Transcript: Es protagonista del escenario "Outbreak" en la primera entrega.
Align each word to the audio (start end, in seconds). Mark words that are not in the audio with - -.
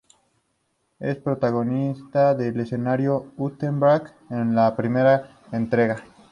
Es 0.99 1.17
protagonista 1.17 2.33
del 2.33 2.59
escenario 2.59 3.27
"Outbreak" 3.37 4.11
en 4.31 4.55
la 4.55 4.75
primera 4.75 5.29
entrega. 5.51 5.97